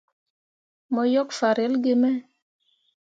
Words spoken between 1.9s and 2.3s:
me.